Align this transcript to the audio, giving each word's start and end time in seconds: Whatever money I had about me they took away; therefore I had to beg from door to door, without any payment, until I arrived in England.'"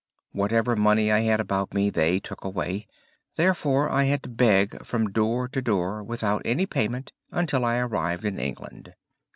Whatever 0.31 0.75
money 0.75 1.11
I 1.11 1.19
had 1.19 1.39
about 1.39 1.75
me 1.75 1.91
they 1.91 2.19
took 2.19 2.43
away; 2.43 2.87
therefore 3.35 3.87
I 3.87 4.05
had 4.05 4.23
to 4.23 4.29
beg 4.29 4.83
from 4.83 5.11
door 5.11 5.47
to 5.49 5.61
door, 5.61 6.01
without 6.01 6.41
any 6.43 6.65
payment, 6.65 7.11
until 7.29 7.63
I 7.63 7.77
arrived 7.77 8.25
in 8.25 8.39
England.'" 8.39 8.95